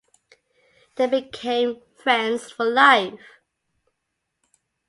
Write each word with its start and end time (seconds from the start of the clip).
They 0.95 1.05
became 1.05 1.83
friends 1.95 2.49
for 2.51 2.65
life. 2.65 3.19